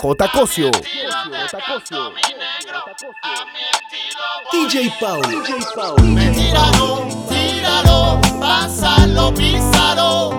J. 0.00 0.28
Cosio. 0.32 0.70
DJ 4.50 4.90
Paul. 4.98 5.20
DJ 5.20 5.60
Paul. 5.76 6.00
Me 6.02 6.30
tíralo, 6.30 7.06
tíralo, 7.28 8.18
pásalo, 8.40 9.34
písalo. 9.34 10.30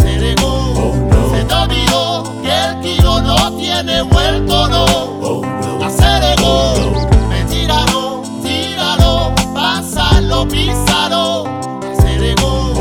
Se 0.00 0.18
negó, 0.18 0.92
se 1.30 1.44
te 1.44 1.54
olvidó 1.54 2.24
que 2.42 2.50
el 2.50 2.80
kilo 2.80 3.20
no 3.22 3.56
tiene 3.56 4.02
vuelto, 4.02 4.68
no. 4.68 5.84
Aceleró, 5.86 6.74
me 7.28 7.44
tíralo, 7.44 8.20
tíralo, 8.42 9.32
pásalo, 9.54 10.48
písalo. 10.48 11.44
Se 12.00 12.18
negó, 12.18 12.74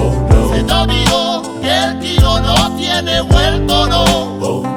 se 0.51 0.63
te 0.63 0.73
olvidó 0.73 1.43
que 1.61 1.77
el 1.77 1.99
kilo 1.99 2.39
no 2.39 2.75
tiene 2.75 3.21
vuelto, 3.21 3.85
no. 3.85 4.72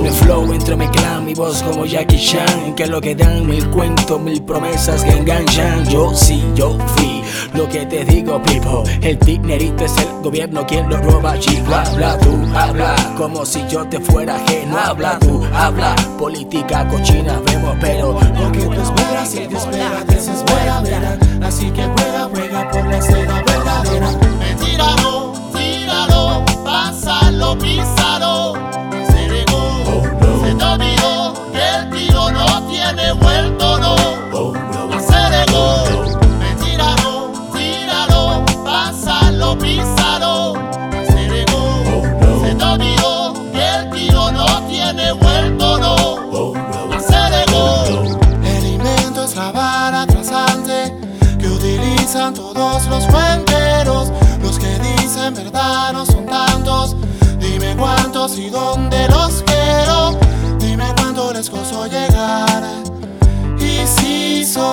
Mi 0.00 0.10
flow, 0.10 0.52
entra 0.52 0.76
mi 0.76 1.34
voz 1.34 1.62
como 1.62 1.86
Jackie 1.86 2.18
Chan 2.18 2.74
Que 2.74 2.86
lo 2.86 3.00
que 3.00 3.14
dan 3.14 3.46
mil 3.46 3.68
cuentos, 3.70 4.20
mil 4.20 4.42
promesas 4.42 5.02
que 5.04 5.10
enganchan. 5.10 5.84
Yo 5.88 6.12
sí, 6.14 6.42
yo 6.54 6.76
fui 6.96 7.22
lo 7.54 7.68
que 7.68 7.86
te 7.86 8.04
digo, 8.04 8.42
people. 8.42 8.82
El 9.00 9.18
dinerito 9.20 9.84
es 9.84 9.96
el 9.98 10.22
gobierno 10.22 10.66
quien 10.66 10.88
lo 10.88 10.96
roba. 10.98 11.38
Chico, 11.38 11.72
habla 11.72 12.18
tú, 12.18 12.36
habla 12.54 12.94
Como 13.16 13.46
si 13.46 13.64
yo 13.68 13.86
te 13.86 14.00
fuera 14.00 14.36
ajeno. 14.36 14.76
Habla 14.76 15.18
tú, 15.20 15.42
habla. 15.54 15.94
Política 16.18 16.86
cochina 16.88 17.40
vemos, 17.46 17.76
pero 17.80 18.18
Lo 18.38 18.52
que 18.52 18.60
tú 18.60 18.72
esperas, 18.72 19.28
si 19.28 19.38
te 19.46 19.56
espera, 19.56 20.04
desespera, 20.06 20.80
verán 20.80 21.18
Así 21.42 21.70
que 21.70 21.84
juega, 21.84 22.28
juega 22.32 22.70
por 22.70 22.86
la 22.86 23.00
seda 23.00 23.42
verdadera. 23.46 24.08
Tíralo, 24.58 25.32
tíralo, 25.52 26.44
pásalo, 26.64 27.58
písalo 27.58 28.73
se 30.64 31.52
que 31.52 31.76
el 31.76 31.90
tiro 31.90 32.30
no 32.30 32.62
tiene 32.68 33.12
vuelto, 33.12 33.78
no. 33.78 33.94
Aceleró, 34.96 35.84
me 36.38 36.54
tíralo, 36.64 37.32
tíralo, 37.52 38.44
pásalo, 38.64 39.58
písalo. 39.58 40.54
Aceleró, 41.02 42.02
se 42.42 42.54
te 42.54 42.64
olvidó 42.64 43.34
que 43.52 43.68
el 43.76 43.90
tiro 43.90 44.32
no 44.32 44.46
tiene 44.68 45.12
vuelto, 45.12 45.78
no. 45.78 46.96
Aceleró. 46.96 47.84
El 48.42 48.66
invento 48.66 49.24
es 49.24 49.36
la 49.36 49.52
vara 49.52 50.06
trasante 50.06 50.96
que 51.38 51.48
utilizan 51.48 52.34
todos 52.34 52.86
los 52.86 53.04
cuenteros. 53.06 54.10
Los 54.42 54.58
que 54.58 54.78
dicen 54.78 55.34
verdad 55.34 55.92
no 55.92 56.06
son 56.06 56.26
tantos. 56.26 56.96
Dime 57.38 57.76
cuántos 57.76 58.38
y 58.38 58.48
dónde 58.48 59.08
los 59.08 59.42
quiero 59.42 59.63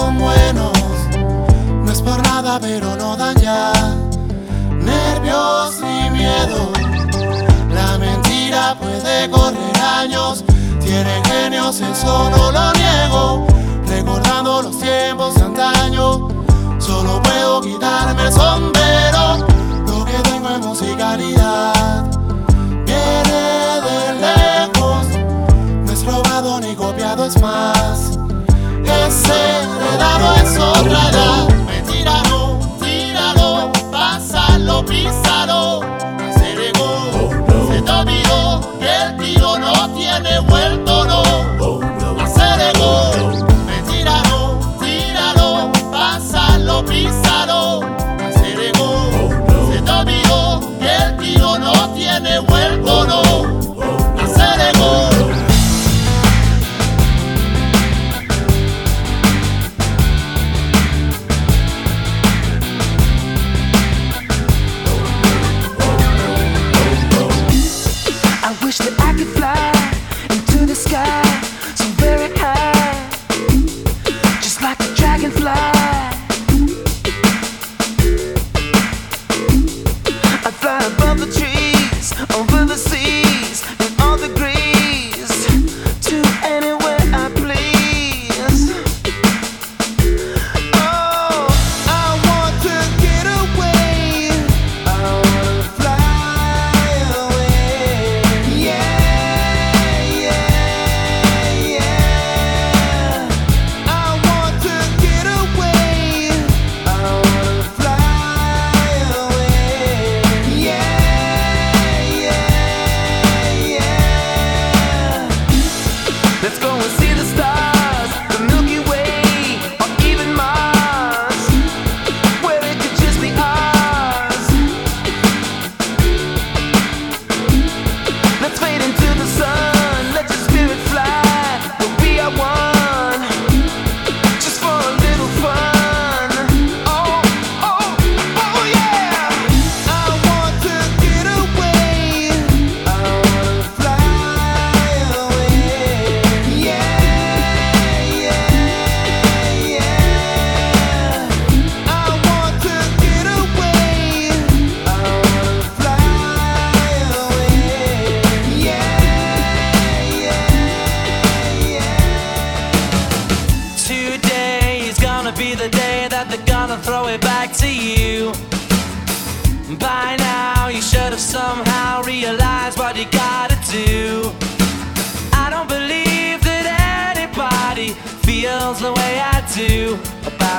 buenos, 0.10 0.72
no 1.84 1.92
es 1.92 2.02
por 2.02 2.22
nada, 2.24 2.60
pero 2.60 2.96
no 2.96 3.16
dan 3.16 3.36
nervios 4.74 5.80
ni 5.82 6.10
miedo. 6.10 6.72
La 7.70 7.98
mentira 7.98 8.76
puede 8.80 9.30
correr 9.30 9.78
años, 9.82 10.44
tiene 10.80 11.22
genios, 11.26 11.80
eso 11.82 12.30
no 12.30 12.52
lo 12.52 12.74
niego. 12.74 13.48
Recordando 13.88 14.62
los 14.64 14.80
tiempos 14.80 15.36
de 15.36 15.42
antaño, 15.42 16.28
solo 16.80 17.22
puedo 17.22 17.62
quitarme 17.62 18.28
el 18.28 18.34
sombrero. 18.34 19.46
Lo 19.88 20.06
que 20.06 20.18
tengo 20.30 20.50
es 20.50 20.66
musicalidad, 20.66 22.06
viene 22.86 23.82
de 23.86 24.14
lejos 24.20 25.08
ni 26.62 26.76
copiado 26.76 27.26
es 27.26 27.40
más. 27.42 28.21
Ese 29.08 29.34
heredado 29.34 30.36
es 30.36 30.58
otra 30.58 31.10
edad. 31.10 31.51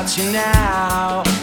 about 0.03 0.19
you 0.19 0.33
now. 0.33 1.42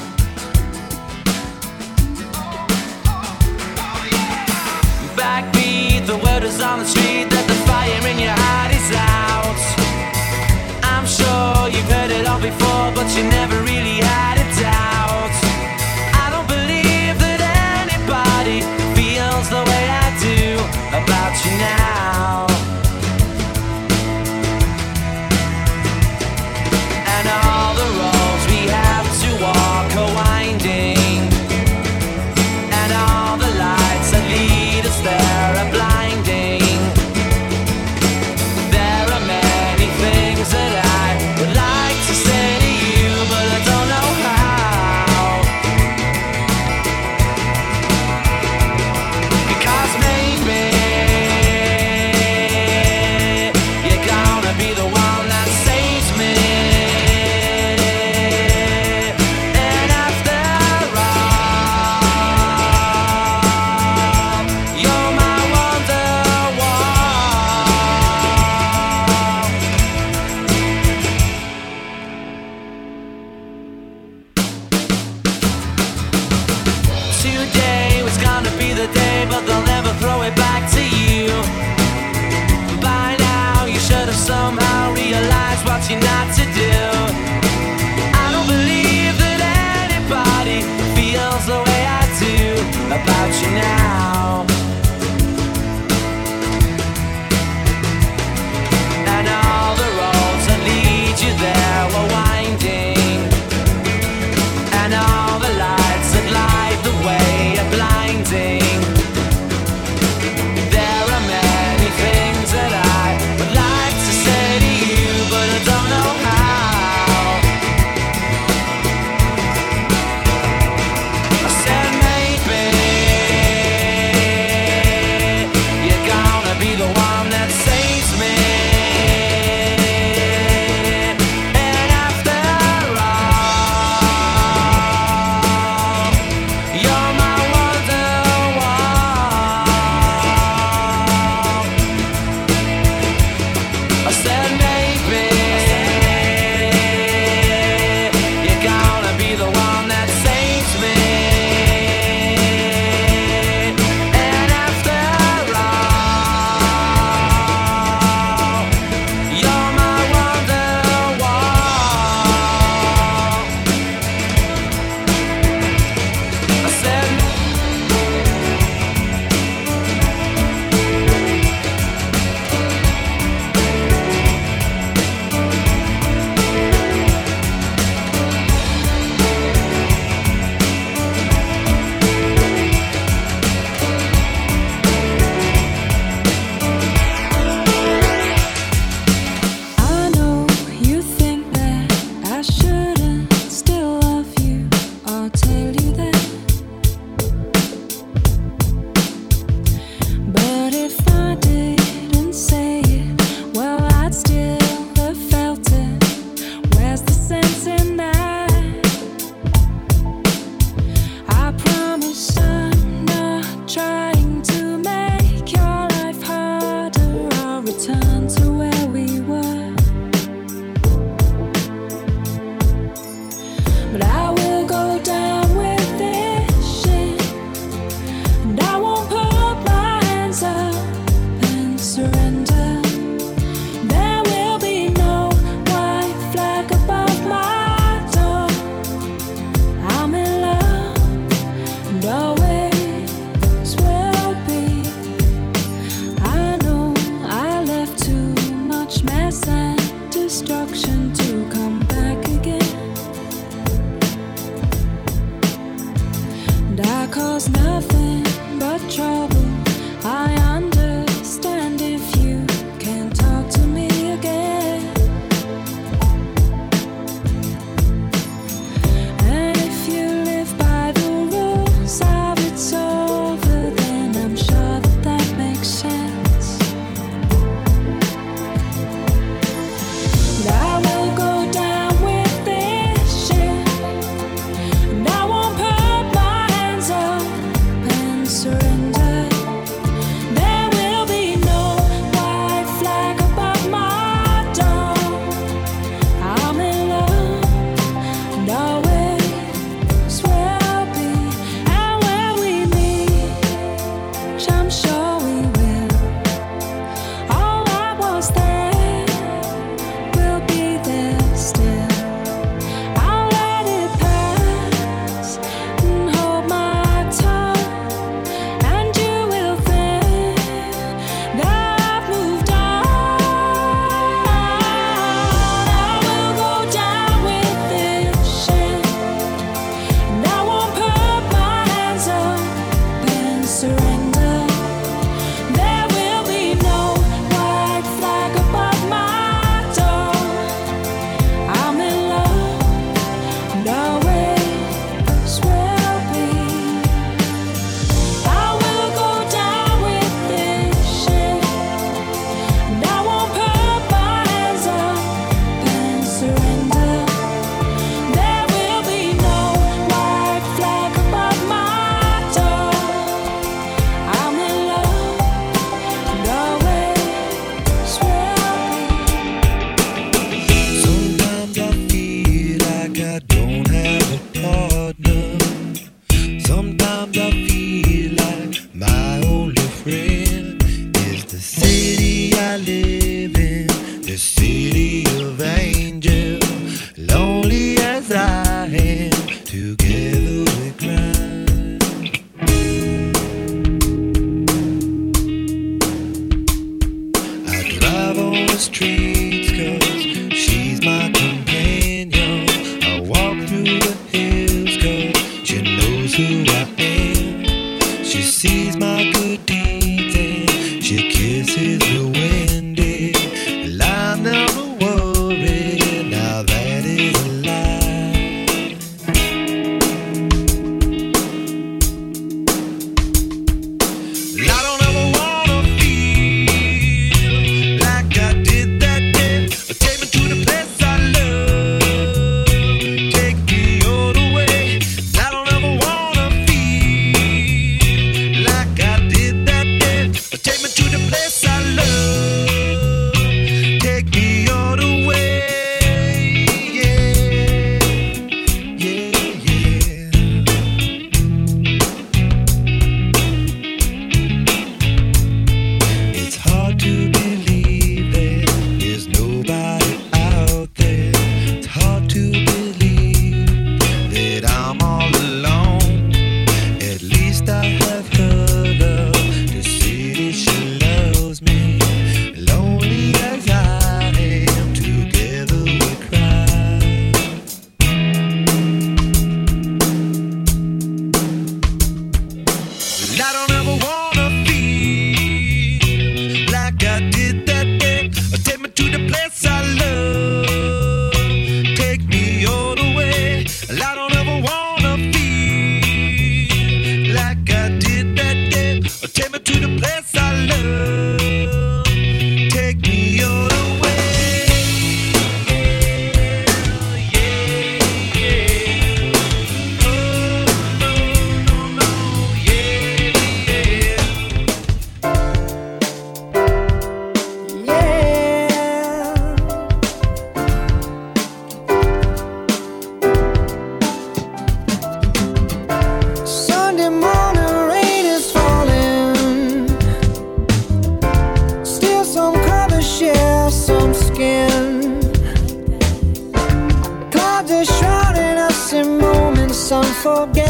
you 403.69 403.79
here. 404.11 404.28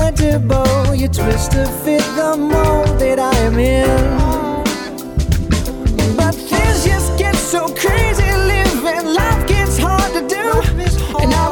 incredible. 0.10 0.96
You 0.96 1.08
twist 1.08 1.52
to 1.52 1.66
fit 1.84 2.02
the 2.16 2.36
mold 2.38 3.00
that 3.00 3.20
I 3.20 3.36
am 3.40 3.60
in. 3.60 3.86
But 6.16 6.34
things 6.36 6.86
just 6.86 7.18
get 7.18 7.36
so 7.36 7.68
crazy 7.68 8.32
living. 8.54 9.14
Life 9.14 9.48
gets 9.48 9.78
hard 9.78 10.12
to 10.14 10.28
do. 10.28 10.46
And 11.22 11.34
I 11.34 11.49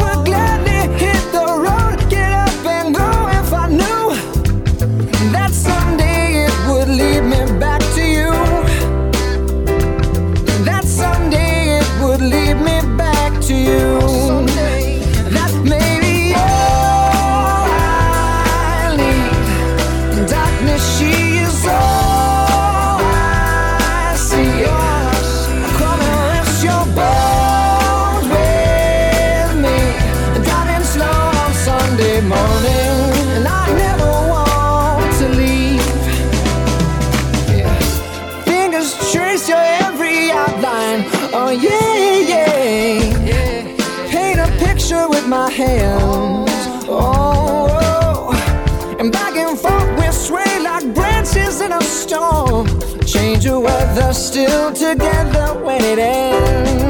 still 54.14 54.72
together 54.74 55.60
when 55.64 55.84
it 55.84 56.00
ends. 56.00 56.87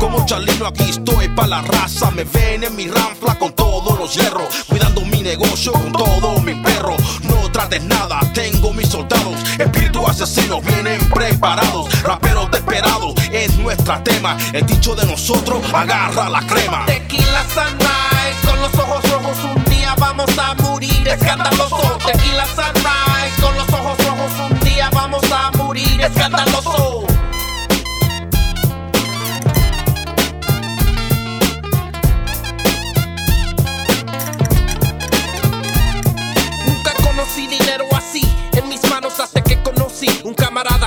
Como 0.00 0.24
Charlino 0.24 0.66
aquí 0.66 0.84
estoy 0.88 1.28
pa' 1.28 1.46
la 1.46 1.60
raza, 1.60 2.10
me 2.10 2.24
ven 2.24 2.64
en 2.64 2.74
mi 2.74 2.88
ranfla 2.88 3.38
con 3.38 3.52
todos 3.52 3.98
los 3.98 4.14
hierros, 4.14 4.64
cuidando 4.66 5.02
mi 5.02 5.20
negocio 5.22 5.72
con 5.72 5.92
todo 5.92 6.40
mi 6.40 6.54
perro. 6.54 6.96
No 7.24 7.50
trates 7.52 7.82
nada, 7.82 8.20
tengo 8.32 8.72
mis 8.72 8.88
soldados, 8.88 9.36
espíritus 9.58 10.08
asesinos 10.08 10.64
vienen 10.64 10.98
preparados, 11.10 12.02
raperos 12.02 12.50
desesperados, 12.50 13.12
es 13.30 13.54
nuestra 13.58 14.02
tema. 14.02 14.38
El 14.54 14.64
dicho 14.64 14.94
de 14.94 15.04
nosotros, 15.04 15.62
agarra 15.74 16.30
la 16.30 16.40
crema. 16.46 16.86
Tequila 16.86 17.44
sunrise, 17.52 18.48
con 18.48 18.58
los 18.58 18.74
ojos 18.74 19.10
rojos 19.10 19.36
un 19.54 19.64
día 19.64 19.94
vamos 19.98 20.30
a 20.38 20.54
morir 20.62 21.06
escandaloso. 21.06 21.98
Tequila 22.06 22.46
sunrise, 22.46 23.42
con 23.42 23.54
los 23.54 23.68
ojos 23.68 23.98
rojos 23.98 24.50
un 24.50 24.60
día 24.60 24.88
vamos 24.94 25.22
a 25.30 25.50
morir 25.58 26.00
escandaloso. 26.00 26.91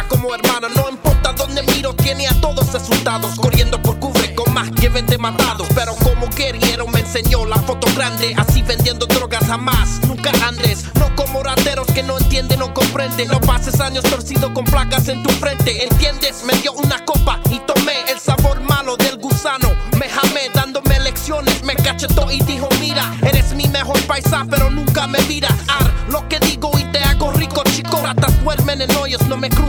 Como 0.07 0.33
hermano. 0.33 0.69
No 0.75 0.89
importa 0.89 1.33
dónde 1.33 1.61
miro, 1.63 1.93
tiene 1.95 2.27
a 2.27 2.33
todos 2.39 2.73
asustados, 2.73 3.35
corriendo 3.35 3.81
por 3.81 3.99
cubre 3.99 4.33
con 4.33 4.53
más 4.53 4.71
que 4.71 4.89
vende 4.89 5.17
matados. 5.17 5.67
Pero 5.75 5.95
como 5.95 6.27
guerrero 6.29 6.87
me 6.87 7.01
enseñó 7.01 7.45
la 7.45 7.57
foto 7.57 7.87
grande, 7.95 8.33
así 8.37 8.61
vendiendo 8.61 9.05
drogas 9.05 9.45
jamás. 9.45 10.01
Nunca 10.07 10.31
andes, 10.47 10.85
no 10.95 11.13
como 11.15 11.43
rateros 11.43 11.87
que 11.87 12.03
no 12.03 12.17
entienden 12.17 12.61
o 12.61 12.73
comprenden. 12.73 13.27
No 13.27 13.39
pases 13.41 13.79
años 13.81 14.03
torcido 14.03 14.53
con 14.53 14.65
placas 14.65 15.07
en 15.07 15.23
tu 15.23 15.29
frente, 15.33 15.83
¿entiendes? 15.83 16.43
Me 16.45 16.53
dio 16.59 16.73
una 16.73 17.03
copa 17.03 17.39
y 17.51 17.59
tomé 17.59 18.03
el 18.09 18.19
sabor 18.19 18.61
malo 18.61 18.95
del 18.97 19.17
gusano. 19.17 19.69
Me 19.99 20.07
jamé 20.07 20.49
dándome 20.53 20.99
lecciones, 20.99 21.63
me 21.63 21.75
cachetó 21.75 22.31
y 22.31 22.39
dijo: 22.41 22.69
Mira, 22.79 23.13
eres 23.23 23.53
mi 23.53 23.67
mejor 23.67 24.01
paisa, 24.07 24.45
pero 24.49 24.69
nunca 24.69 25.07
me 25.07 25.19
miras. 25.23 25.53
Ar, 25.67 25.91
lo 26.09 26.27
que 26.29 26.39
digo 26.39 26.71
y 26.77 26.83
te 26.91 26.99
hago 26.99 27.31
rico, 27.31 27.63
chico. 27.65 27.99
Ratas 28.01 28.41
duermen 28.43 28.81
en 28.81 28.95
hoyos, 28.95 29.24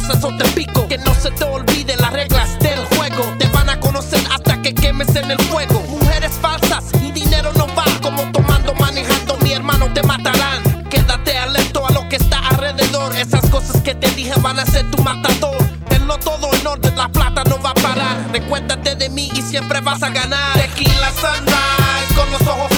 cruzas 0.07 0.25
o 0.25 0.37
te 0.37 0.45
pico. 0.51 0.87
Que 0.89 0.99
no 0.99 1.15
se 1.15 1.31
te 1.31 1.45
olviden 1.45 1.99
las 2.01 2.13
reglas 2.13 2.59
del 2.61 2.85
juego. 2.97 3.25
Te 3.39 3.47
van 3.49 3.69
a 3.69 3.79
conocer 3.81 4.21
hasta 4.33 4.61
que 4.63 4.75
quemes 4.75 5.15
en 5.17 5.31
el 5.31 5.39
fuego. 5.45 5.81
Mujeres 5.89 6.33
falsas 6.41 6.85
y 7.03 7.13
dinero 7.13 7.53
no 7.55 7.67
va. 7.75 7.85
Como 8.03 8.23
tomando, 8.33 8.75
manejando, 8.75 9.37
mi 9.39 9.53
hermano 9.53 9.93
te 9.93 10.03
matarán. 10.03 10.85
Quédate 10.89 11.37
alerto 11.37 11.87
a 11.87 11.93
lo 11.93 12.09
que 12.09 12.17
está 12.17 12.39
alrededor. 12.49 13.15
Esas 13.17 13.49
cosas 13.51 13.81
que 13.83 13.95
te 13.95 14.11
dije 14.13 14.33
van 14.41 14.59
a 14.59 14.67
ser 14.67 14.91
tu 14.91 15.03
matador. 15.03 15.57
Tenlo 15.89 16.19
todo 16.19 16.53
en 16.53 16.67
orden, 16.67 16.97
la 16.97 17.09
plata 17.09 17.45
no 17.45 17.61
va 17.61 17.71
a 17.71 17.75
parar. 17.75 18.29
Recuérdate 18.33 18.95
de 18.95 19.09
mí 19.09 19.31
y 19.35 19.43
siempre 19.43 19.81
vas 19.81 20.03
a 20.03 20.11
ganar. 20.11 20.55
Tequila 20.55 21.11
sunrise, 21.11 22.15
con 22.15 22.31
los 22.31 22.43
ojos 22.43 22.76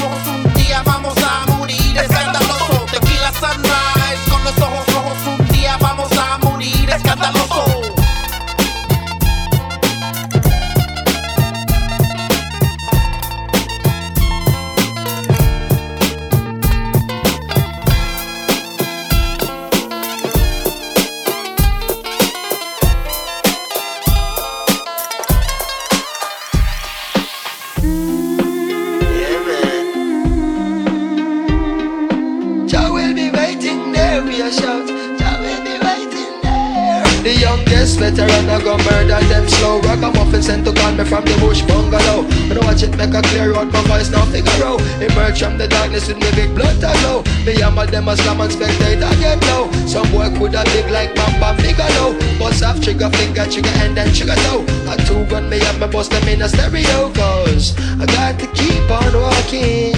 from 41.08 41.24
the 41.24 41.36
bush 41.40 41.62
bungalow. 41.62 42.28
I 42.52 42.60
watch 42.64 42.82
it 42.82 42.96
make 42.96 43.14
a 43.14 43.22
clear 43.22 43.54
out, 43.56 43.72
my 43.72 43.82
voice 43.88 44.10
now 44.10 44.24
figure 44.26 44.64
out. 44.64 44.80
Emerge 45.00 45.40
from 45.40 45.56
the 45.58 45.66
darkness 45.66 46.08
with 46.08 46.18
me 46.18 46.28
big 46.36 46.54
blood 46.54 46.76
to 46.80 46.92
glow. 47.00 47.24
Me 47.44 47.56
hammer 47.56 47.86
them 47.86 48.08
a 48.08 48.16
slam 48.16 48.40
and 48.40 48.52
spectator 48.52 49.08
get 49.20 49.40
low. 49.48 49.72
Some 49.88 50.10
boy 50.12 50.28
coulda 50.36 50.62
big 50.72 50.88
like 50.90 51.16
Mamba 51.16 51.56
Figaro. 51.60 52.12
Bust 52.38 52.62
off 52.62 52.80
trigger 52.80 53.10
finger, 53.10 53.44
trigger 53.48 53.74
and 53.82 53.96
then 53.96 54.12
trigger 54.12 54.36
toe. 54.46 54.64
A 54.92 54.96
two 55.08 55.24
gun 55.26 55.48
me 55.48 55.60
up, 55.62 55.80
me 55.80 55.88
bust 55.88 56.10
them 56.10 56.28
in 56.28 56.42
a 56.42 56.48
stereo. 56.48 57.10
Cause 57.12 57.74
I 58.00 58.06
got 58.06 58.38
to 58.38 58.46
keep 58.52 58.90
on 58.90 59.12
walking 59.14 59.97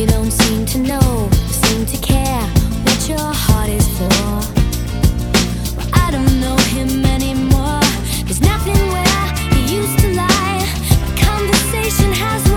You 0.00 0.06
don't 0.06 0.30
seem 0.30 0.64
to 0.64 0.78
know, 0.78 1.28
seem 1.50 1.84
to 1.84 1.96
care 1.98 2.40
what 2.84 3.06
your 3.06 3.18
heart 3.18 3.68
is 3.68 3.86
for. 3.98 4.08
I 5.92 6.10
don't 6.10 6.40
know 6.40 6.56
him 6.72 7.04
anymore. 7.04 7.82
There's 8.24 8.40
nothing 8.40 8.80
where 8.94 9.26
he 9.52 9.76
used 9.76 9.98
to 9.98 10.14
lie. 10.14 10.64
Conversation 11.20 12.12
has. 12.12 12.49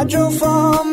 I 0.00 0.04
drove 0.04 0.38
from 0.38 0.89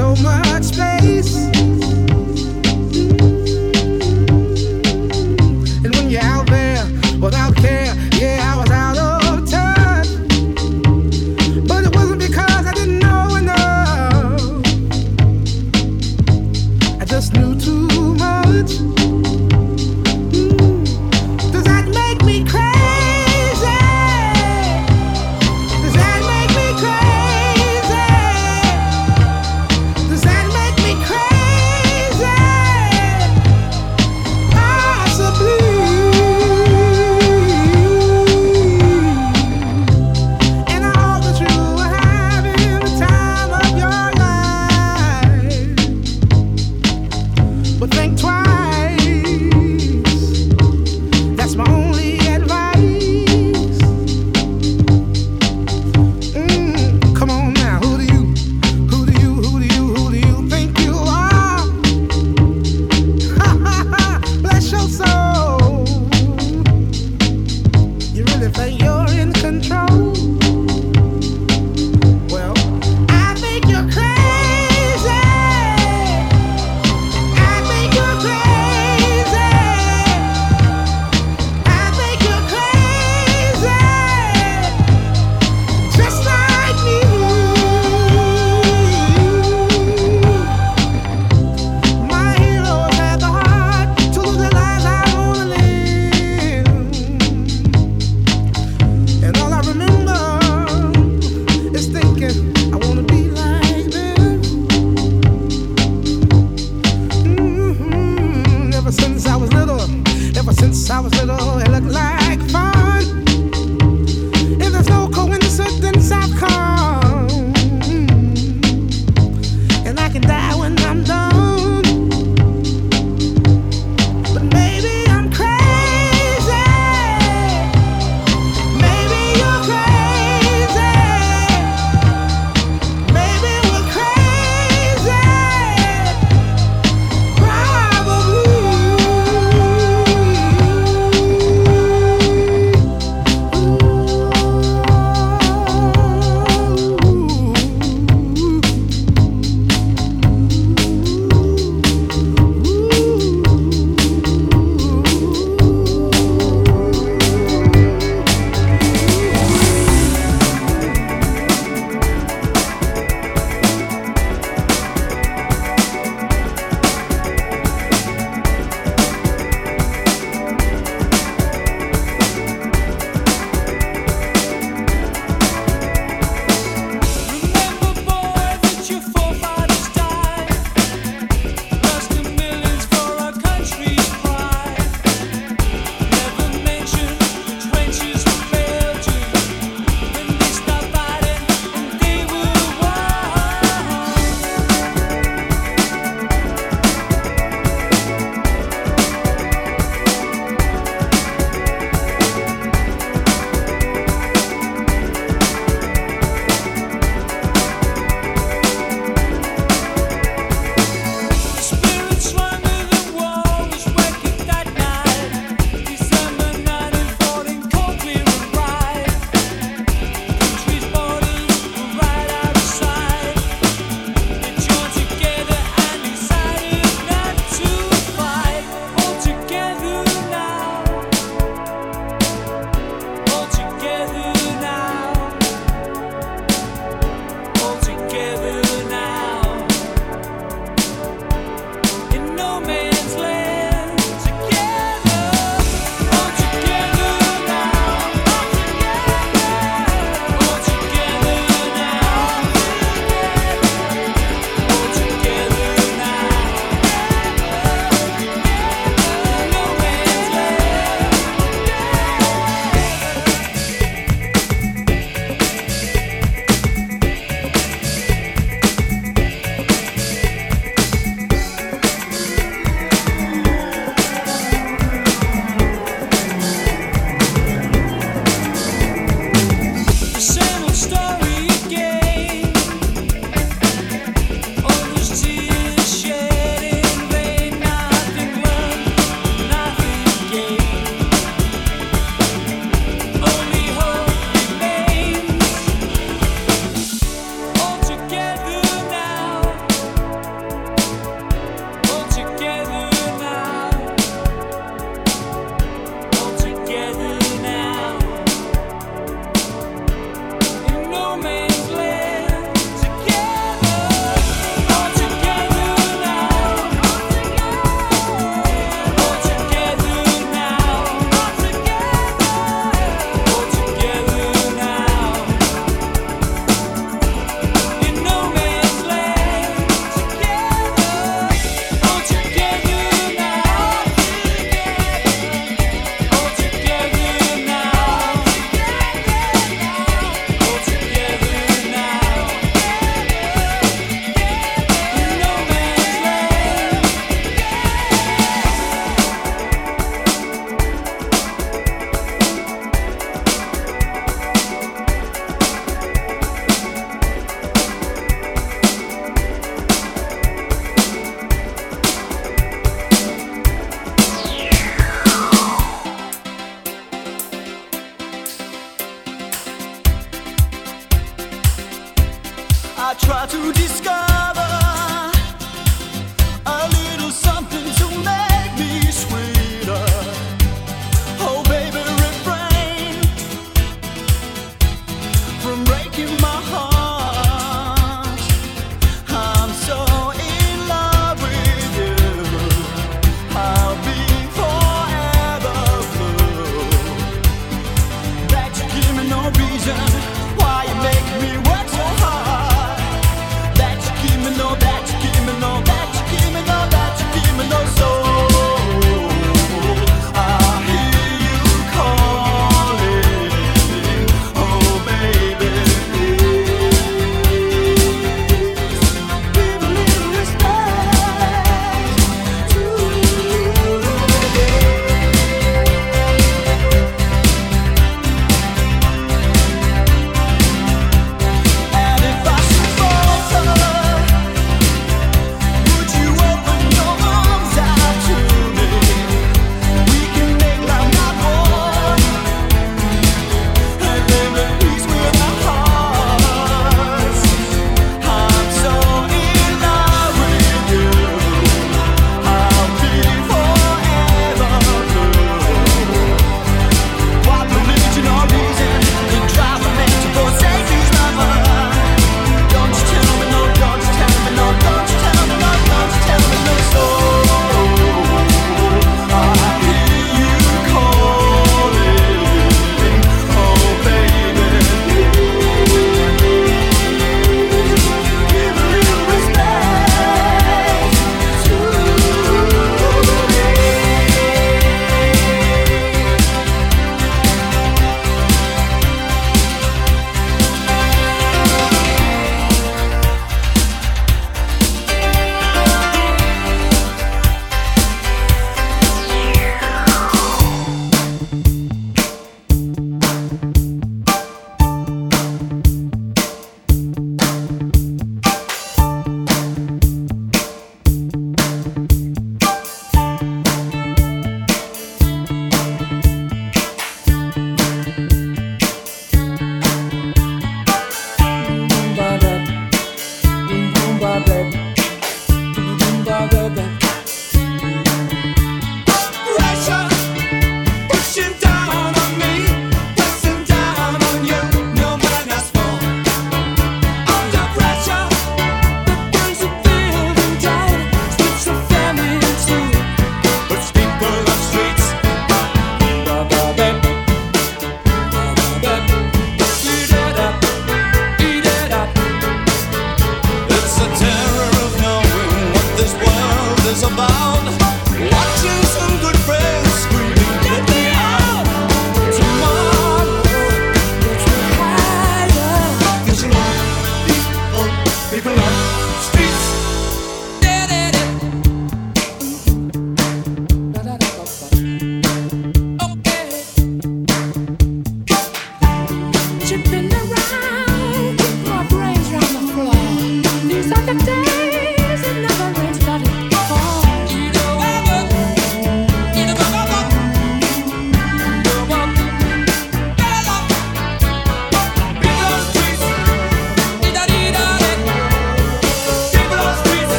so 0.00 0.14
much 0.22 0.89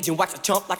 stage 0.00 0.08
and 0.08 0.18
watch 0.18 0.34
a 0.34 0.38
chump 0.38 0.68
like 0.68 0.79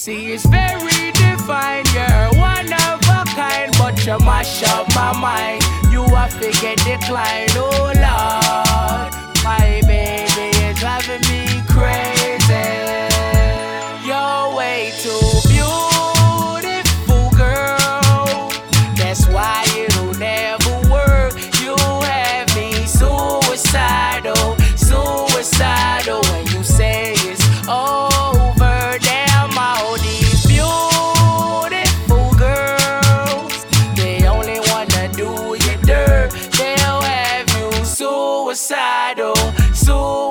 See, 0.00 0.32
it's 0.32 0.46
very 0.46 1.10
defined. 1.10 1.92
You're 1.92 2.30
one 2.40 2.72
of 2.72 3.02
a 3.10 3.24
kind, 3.34 3.74
but 3.76 3.98
you 4.06 4.16
mash 4.20 4.62
up 4.62 4.86
my 4.94 5.12
mind. 5.18 5.64
You 5.90 6.02
are 6.02 6.30
figure 6.30 6.76
decline. 6.76 7.48
Oh 7.56 7.90
Lord, 7.98 9.12
my 9.42 9.82
baby 9.88 10.56
is 10.66 10.78
driving 10.78 11.20
me 11.26 11.64
crazy. 11.66 12.70
You're 14.06 14.54
way 14.54 14.92
too 15.02 15.18
beautiful, 15.48 15.87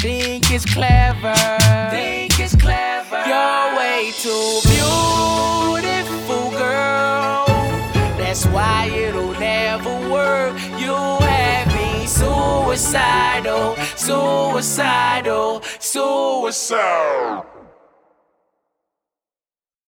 think 0.00 0.50
it's 0.52 0.64
clever. 0.64 1.34
Think 1.90 2.38
it's 2.38 2.54
clever. 2.54 3.22
You're 3.26 3.76
way 3.76 4.12
too 4.22 4.60
beautiful, 4.64 6.50
girl. 6.50 7.46
That's 8.16 8.46
why 8.46 8.88
it'll 8.94 9.32
never 9.40 9.90
work. 10.10 10.54
You 10.78 10.94
have 10.94 11.66
me 11.74 12.06
suicidal, 12.06 13.76
suicidal, 13.96 15.62
suicidal. 15.80 17.46